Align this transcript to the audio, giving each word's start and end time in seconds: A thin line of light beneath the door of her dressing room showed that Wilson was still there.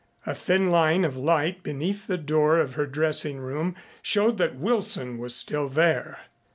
A 0.25 0.33
thin 0.33 0.71
line 0.71 1.05
of 1.05 1.15
light 1.15 1.61
beneath 1.61 2.07
the 2.07 2.17
door 2.17 2.57
of 2.57 2.73
her 2.73 2.87
dressing 2.87 3.37
room 3.37 3.75
showed 4.01 4.39
that 4.39 4.55
Wilson 4.55 5.19
was 5.19 5.35
still 5.35 5.69
there. 5.69 6.21